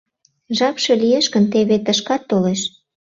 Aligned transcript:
Жапше 0.57 0.91
лиеш 1.01 1.25
гын, 1.33 1.45
теве 1.53 1.77
тышкат 1.85 2.21
толеш. 2.29 2.61